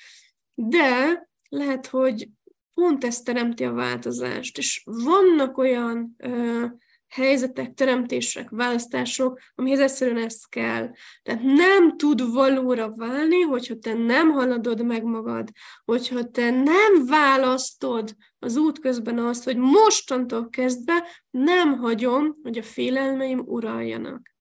[0.54, 2.30] de lehet, hogy
[2.74, 6.66] pont ez teremti a változást, és vannak olyan ö,
[7.10, 10.92] helyzetek, teremtések, választások, amihez egyszerűen ez kell.
[11.24, 15.50] Tehát nem tud valóra válni, hogyha te nem haladod meg magad,
[15.86, 22.64] hogyha te nem választod az út közben azt, hogy mostantól kezdve nem hagyom, hogy a
[22.64, 24.36] félelmeim uraljanak.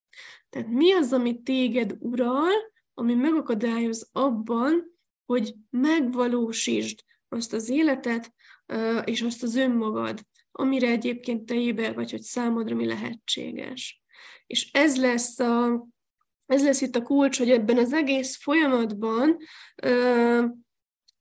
[0.49, 2.53] Tehát mi az, ami téged ural,
[2.95, 8.33] ami megakadályoz abban, hogy megvalósítsd azt az életet,
[9.05, 10.21] és azt az önmagad,
[10.59, 14.03] amire egyébként te éber vagy, hogy számodra mi lehetséges.
[14.47, 15.87] És ez lesz a,
[16.47, 19.37] ez lesz itt a kulcs, hogy ebben az egész folyamatban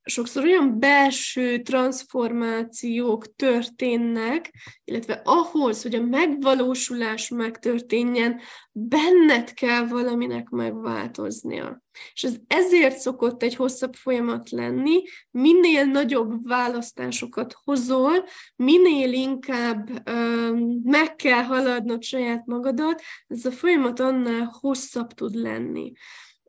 [0.06, 4.54] sokszor olyan belső transformációk történnek,
[4.84, 8.40] illetve ahhoz, hogy a megvalósulás megtörténjen,
[8.72, 11.84] benned kell valaminek megváltoznia.
[12.14, 18.26] És ez ezért szokott egy hosszabb folyamat lenni, minél nagyobb választásokat hozol,
[18.56, 25.92] minél inkább um, meg kell haladnod saját magadat, ez a folyamat annál hosszabb tud lenni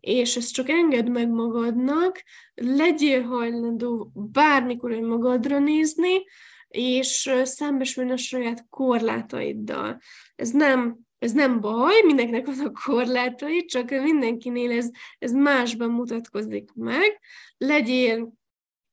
[0.06, 2.22] és ezt csak engedd meg magadnak,
[2.54, 6.24] legyél hajlandó bármikor magadra nézni,
[6.68, 10.00] és szembesülni a saját korlátaiddal.
[10.36, 16.72] Ez nem, ez nem baj, mindenkinek van a korlátai, csak mindenkinél ez, ez másban mutatkozik
[16.74, 17.20] meg.
[17.56, 18.32] Legyél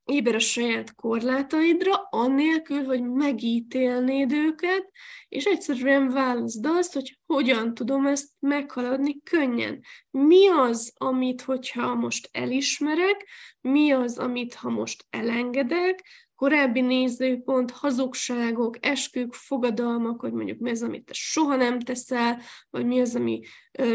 [0.04, 4.90] éber a saját korlátaidra, annélkül, hogy megítélnéd őket,
[5.28, 9.80] és egyszerűen válaszd azt, hogy hogyan tudom ezt meghaladni könnyen.
[10.10, 13.28] Mi az, amit, hogyha most elismerek,
[13.60, 20.82] mi az, amit, ha most elengedek, korábbi nézőpont, hazugságok, eskük, fogadalmak, hogy mondjuk mi az,
[20.82, 22.40] amit te soha nem teszel,
[22.70, 23.40] vagy mi az, ami,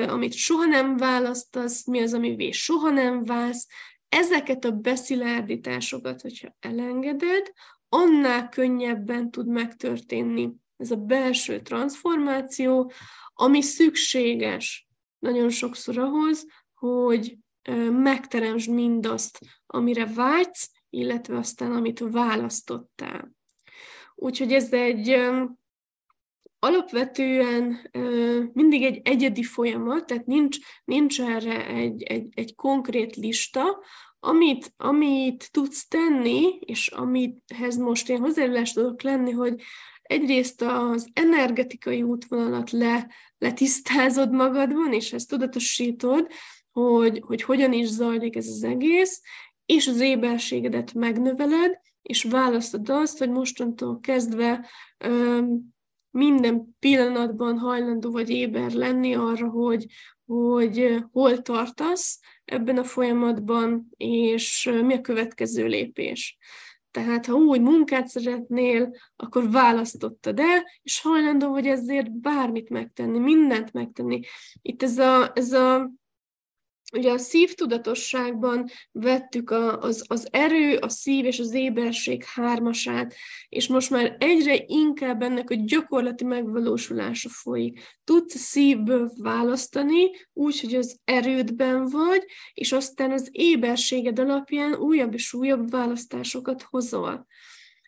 [0.08, 3.68] amit soha nem választasz, mi az, amivé soha nem válsz,
[4.10, 7.52] ezeket a beszilárdításokat, hogyha elengeded,
[7.90, 12.92] annál könnyebben tud megtörténni ez a belső transformáció,
[13.34, 14.88] ami szükséges
[15.20, 17.38] nagyon sokszor ahhoz, hogy
[17.92, 23.32] megteremtsd mindazt, amire vágysz, illetve aztán amit választottál.
[24.16, 25.20] Úgyhogy ez egy
[26.60, 27.90] alapvetően
[28.54, 33.80] mindig egy egyedi folyamat, tehát nincs, nincs erre egy, egy, egy konkrét lista,
[34.20, 39.62] amit, amit tudsz tenni, és amithez most én hozzájárulást tudok lenni, hogy
[40.02, 46.28] egyrészt az energetikai útvonalat le, letisztázod magadban, és ezt tudatosítod,
[46.72, 49.22] hogy, hogy hogyan is zajlik ez az egész,
[49.66, 54.70] és az éberségedet megnöveled, és választod azt, hogy mostantól kezdve
[56.20, 59.86] minden pillanatban hajlandó vagy éber lenni arra, hogy,
[60.26, 66.38] hogy hol tartasz ebben a folyamatban, és mi a következő lépés.
[66.92, 73.74] Tehát, ha új munkát szeretnél, akkor választottad el, és hajlandó vagy ezért bármit megtenni, mindent
[73.74, 74.20] megtenni.
[74.62, 75.92] Itt ez a, ez a
[76.94, 83.14] ugye a szívtudatosságban vettük a, az, az erő, a szív és az éberség hármasát,
[83.50, 87.82] és most már egyre inkább ennek a gyakorlati megvalósulása folyik.
[88.04, 95.34] Tudsz szívből választani, úgy, hogy az erődben vagy, és aztán az éberséged alapján újabb és
[95.34, 97.28] újabb választásokat hozol.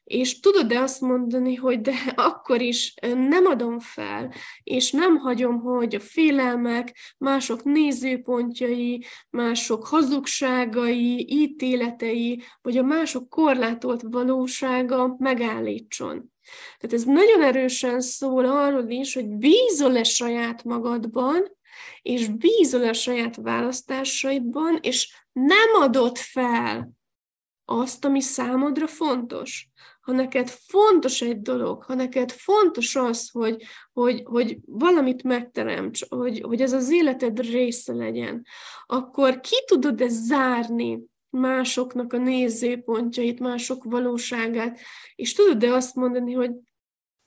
[0.04, 4.34] És tudod-e azt mondani, hogy de akkor is nem adom fel,
[4.64, 14.02] és nem hagyom, hogy a félelmek, mások nézőpontjai, mások hazugságai, ítéletei, vagy a mások korlátolt
[14.02, 16.32] valósága megállítson.
[16.80, 21.58] Tehát ez nagyon erősen szól arról is, hogy bízol-e saját magadban,
[22.02, 26.92] és bízol-e a saját választásaidban, és nem adod fel
[27.66, 29.71] azt, ami számodra fontos
[30.02, 36.42] ha neked fontos egy dolog, ha neked fontos az, hogy, hogy, hogy valamit megteremts, hogy,
[36.42, 38.46] hogy ez az életed része legyen,
[38.86, 41.00] akkor ki tudod ezt zárni
[41.30, 44.80] másoknak a nézőpontjait, mások valóságát,
[45.16, 46.52] és tudod-e azt mondani, hogy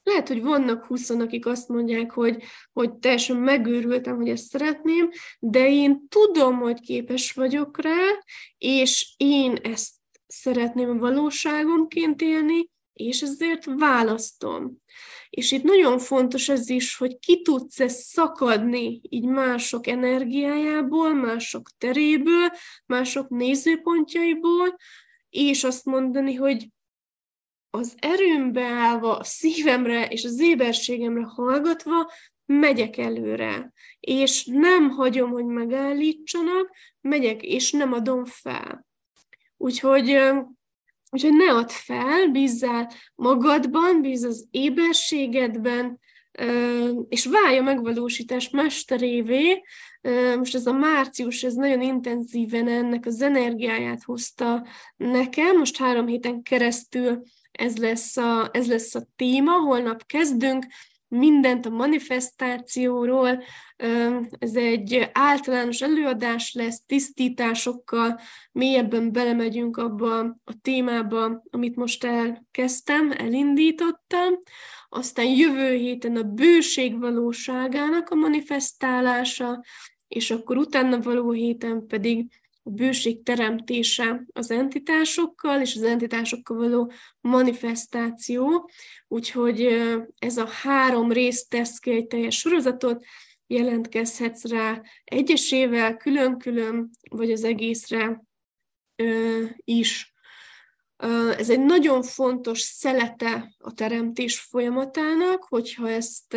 [0.03, 5.71] lehet, hogy vannak huszon, akik azt mondják, hogy, hogy teljesen megőrültem, hogy ezt szeretném, de
[5.71, 8.09] én tudom, hogy képes vagyok rá,
[8.59, 9.91] és én ezt
[10.35, 14.83] szeretném a valóságomként élni, és ezért választom.
[15.31, 21.71] És itt nagyon fontos ez is, hogy ki tudsz -e szakadni így mások energiájából, mások
[21.79, 22.51] teréből,
[22.87, 24.77] mások nézőpontjaiból,
[25.31, 26.69] és azt mondani, hogy
[27.71, 32.11] az erőmbe állva, a szívemre és az éberségemre hallgatva
[32.47, 36.71] megyek előre, és nem hagyom, hogy megállítsanak,
[37.01, 38.87] megyek, és nem adom fel.
[39.65, 40.19] Úgyhogy
[41.11, 46.01] Úgyhogy ne add fel, bízzál magadban, bízz az éberségedben,
[47.09, 49.63] és válja megvalósítás mesterévé.
[50.37, 55.57] Most ez a március, ez nagyon intenzíven ennek az energiáját hozta nekem.
[55.57, 60.67] Most három héten keresztül ez lesz a, ez lesz a téma, holnap kezdünk,
[61.09, 63.43] mindent a manifestációról.
[64.39, 68.21] Ez egy általános előadás lesz, tisztításokkal,
[68.53, 74.35] mélyebben belemegyünk abba a témába, amit most elkezdtem, elindítottam.
[74.89, 79.65] Aztán jövő héten a bőség valóságának a manifestálása,
[80.09, 82.27] és akkor utána való héten pedig
[82.63, 88.71] a bőség teremtése az entitásokkal, és az entitásokkal való manifestáció.
[89.09, 89.83] Úgyhogy
[90.19, 93.05] ez a három rész tesz ki egy teljes sorozatot,
[93.47, 98.25] jelentkezhetsz rá egyesével, külön-külön, vagy az egészre
[99.57, 100.13] is.
[101.37, 106.37] Ez egy nagyon fontos szelete a teremtés folyamatának, hogyha ezt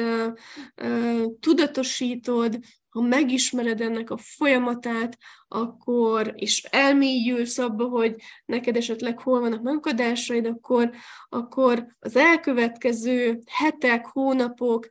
[1.40, 2.60] tudatosítod,
[2.98, 5.18] ha megismered ennek a folyamatát,
[5.48, 10.92] akkor, és elmélyülsz abba, hogy neked esetleg hol vannak megakadásaid, akkor,
[11.30, 14.88] akkor az elkövetkező hetek, hónapok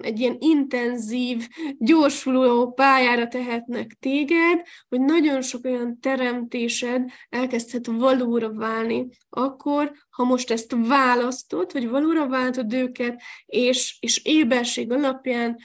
[0.00, 9.08] egy ilyen intenzív, gyorsuló pályára tehetnek téged, hogy nagyon sok olyan teremtésed elkezdhet valóra válni.
[9.30, 15.58] Akkor, ha most ezt választod, hogy valóra váltod őket, és, és éberség alapján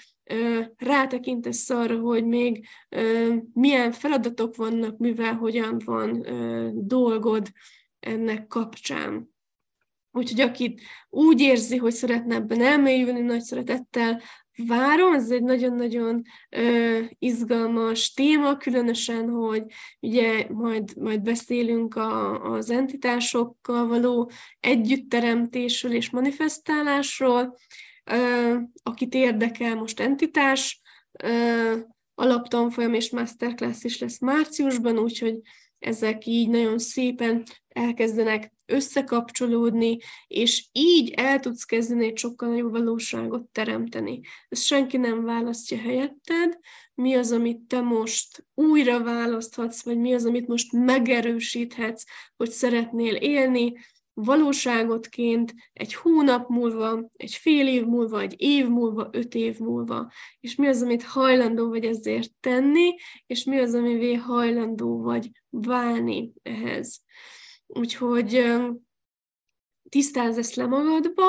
[0.77, 2.67] rátekintesz arra, hogy még
[3.53, 6.25] milyen feladatok vannak, mivel hogyan van
[6.73, 7.51] dolgod
[7.99, 9.35] ennek kapcsán.
[10.11, 14.21] Úgyhogy akit úgy érzi, hogy szeretne ebben elmélyülni, nagy szeretettel
[14.65, 16.21] várom, ez egy nagyon-nagyon
[17.19, 19.63] izgalmas téma, különösen, hogy
[19.99, 27.57] ugye majd, majd beszélünk a, az entitásokkal való együttteremtésről és manifestálásról,
[28.83, 30.81] akit érdekel most entitás,
[32.15, 35.39] alaptanfolyam és masterclass is lesz márciusban, úgyhogy
[35.79, 39.97] ezek így nagyon szépen elkezdenek összekapcsolódni,
[40.27, 44.21] és így el tudsz kezdeni egy sokkal nagyobb valóságot teremteni.
[44.49, 46.59] Ezt senki nem választja helyetted,
[46.93, 52.03] mi az, amit te most újra választhatsz, vagy mi az, amit most megerősíthetsz,
[52.37, 53.73] hogy szeretnél élni,
[54.19, 60.55] valóságotként egy hónap múlva, egy fél év múlva, egy év múlva, öt év múlva, és
[60.55, 62.95] mi az, amit hajlandó vagy ezért tenni,
[63.25, 67.01] és mi az, amivé hajlandó vagy válni ehhez.
[67.67, 68.53] Úgyhogy
[69.89, 71.25] tisztázz ezt le magadba,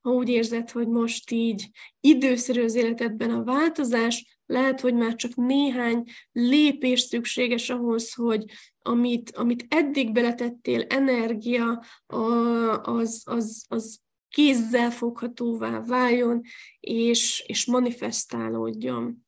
[0.00, 1.70] ha úgy érzed, hogy most így
[2.00, 8.44] időszerű az életedben a változás, lehet, hogy már csak néhány lépés szükséges ahhoz, hogy
[8.82, 11.84] amit, amit eddig beletettél, energia,
[12.82, 16.42] az, az, az kézzel foghatóvá váljon,
[16.80, 19.26] és, és manifestálódjon.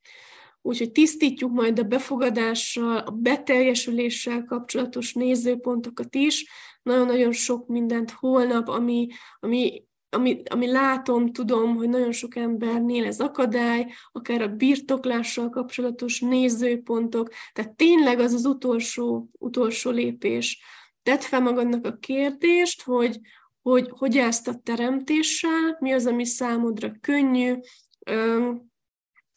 [0.62, 6.46] úgyhogy tisztítjuk majd a befogadással, a beteljesüléssel kapcsolatos nézőpontokat is,
[6.82, 9.08] nagyon-nagyon sok mindent holnap, ami,
[9.40, 16.20] ami ami, ami látom, tudom, hogy nagyon sok embernél ez akadály, akár a birtoklással kapcsolatos
[16.20, 20.62] nézőpontok, tehát tényleg az az utolsó, utolsó lépés.
[21.02, 23.20] Tedd fel magadnak a kérdést, hogy
[23.62, 27.54] hogy hogy ezt a teremtéssel, mi az, ami számodra könnyű,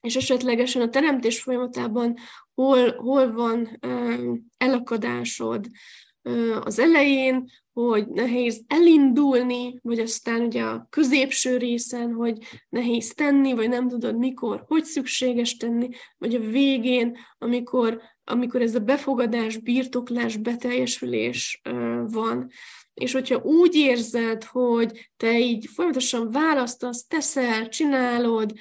[0.02, 2.18] és esetlegesen a teremtés folyamatában
[2.54, 3.80] hol, hol van
[4.58, 5.68] elakadásod
[6.62, 12.38] az elején, hogy nehéz elindulni, vagy aztán ugye a középső részen, hogy
[12.70, 18.76] nehéz tenni, vagy nem tudod mikor, hogy szükséges tenni, vagy a végén, amikor, amikor ez
[18.76, 21.62] a befogadás, birtoklás, beteljesülés
[22.06, 22.50] van.
[22.96, 28.54] És hogyha úgy érzed, hogy te így folyamatosan választasz, teszel, csinálod,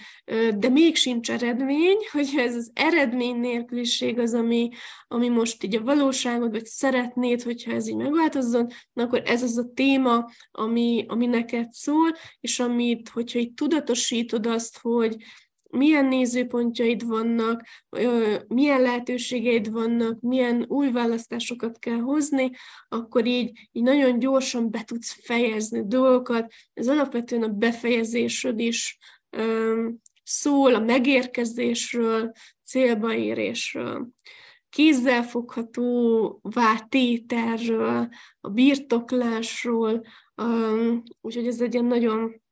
[0.57, 4.69] de még sincs eredmény, hogy ez az eredmény nélküliség az, ami,
[5.09, 9.59] ami most így a valóságod, vagy szeretnéd, hogyha ez így megváltozzon, na akkor ez az
[9.59, 15.17] a téma, ami, ami neked szól, és amit, hogyha így tudatosítod azt, hogy
[15.75, 17.63] milyen nézőpontjaid vannak,
[18.49, 22.51] milyen lehetőségeid vannak, milyen új választásokat kell hozni,
[22.89, 26.53] akkor így, így nagyon gyorsan be tudsz fejezni dolgokat.
[26.75, 28.99] Ez alapvetően a befejezésről is
[30.23, 32.33] szól, a megérkezésről,
[32.65, 34.13] célba érésről
[34.75, 36.41] kézzelfogható
[36.89, 38.09] tételről,
[38.41, 40.07] a birtoklásról,
[41.21, 42.43] úgyhogy ez egy ilyen nagyon,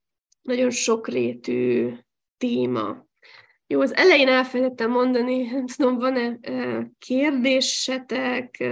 [0.43, 1.93] nagyon sokrétű
[2.37, 3.07] téma.
[3.73, 6.39] Jó, az elején elfelejtettem mondani, nem tudom, van-e
[6.99, 8.65] kérdésetek,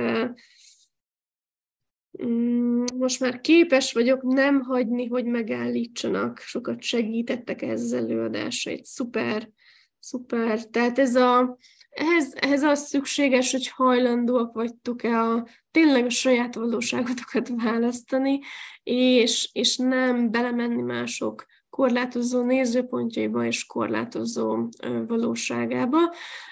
[2.25, 6.39] mm, most már képes vagyok nem hagyni, hogy megállítsanak.
[6.39, 8.85] Sokat segítettek ezzel előadásait.
[8.85, 9.51] Szuper,
[9.99, 10.65] szuper.
[10.65, 11.59] Tehát ez a,
[11.91, 18.41] ehhez, ehhez az szükséges, hogy hajlandóak vagytok-e a, tényleg a saját valóságotokat választani,
[18.83, 21.47] és, és nem belemenni mások
[21.81, 24.69] korlátozó nézőpontjaiba és korlátozó
[25.07, 25.99] valóságába.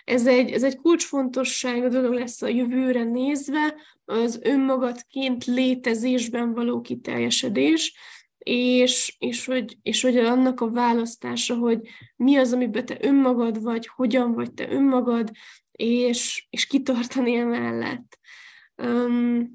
[0.05, 3.75] Ez egy, ez egy kulcsfontosságú dolog lesz a jövőre nézve,
[4.05, 7.95] az önmagadként létezésben való kiteljesedés,
[8.39, 11.81] és, és, hogy, és hogy annak a választása, hogy
[12.17, 15.31] mi az, amiben te önmagad vagy, hogyan vagy te önmagad,
[15.73, 18.19] és, és kitartani emellett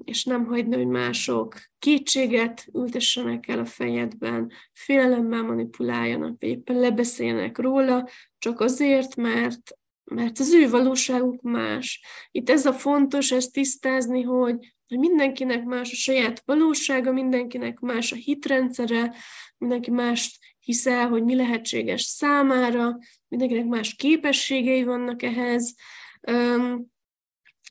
[0.04, 7.58] és nem hagyni, hogy mások kétséget ültessenek el a fejedben, félelemmel manipuláljanak, vagy éppen lebeszélnek
[7.58, 8.08] róla,
[8.38, 12.04] csak azért, mert, mert az ő valóságuk más.
[12.30, 18.12] Itt ez a fontos, ezt tisztázni, hogy, hogy mindenkinek más a saját valósága, mindenkinek más
[18.12, 19.14] a hitrendszere,
[19.58, 22.98] mindenki más hiszel, hogy mi lehetséges számára,
[23.28, 25.74] mindenkinek más képességei vannak ehhez,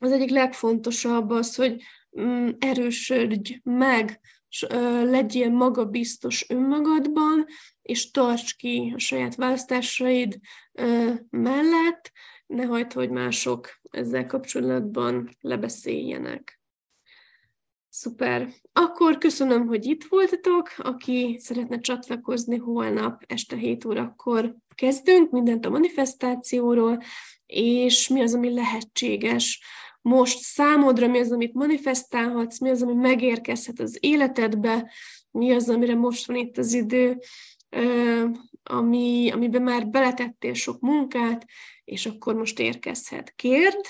[0.04, 1.82] az egyik legfontosabb az, hogy
[2.20, 4.20] mm, erősödj meg,
[5.02, 7.46] legyél magabiztos önmagadban,
[7.82, 10.38] és tarts ki a saját választásaid
[11.30, 12.12] mellett,
[12.46, 16.60] ne hagyd, hogy mások ezzel kapcsolatban lebeszéljenek.
[17.88, 18.48] Szuper.
[18.72, 20.72] Akkor köszönöm, hogy itt voltatok.
[20.76, 27.02] Aki szeretne csatlakozni, holnap este 7 órakor kezdünk mindent a manifestációról,
[27.46, 29.62] és mi az, ami lehetséges
[30.04, 34.92] most számodra, mi az, amit manifestálhatsz, mi az, ami megérkezhet az életedbe,
[35.30, 37.18] mi az, amire most van itt az idő,
[38.62, 41.46] ami, amiben már beletettél sok munkát,
[41.84, 43.32] és akkor most érkezhet.
[43.36, 43.84] Kérd,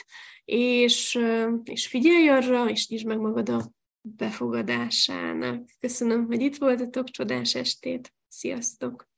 [0.44, 1.18] és,
[1.64, 5.68] és figyelj arra, és nyisd meg magad a befogadásának.
[5.80, 9.13] Köszönöm, hogy itt voltatok, csodás estét, sziasztok!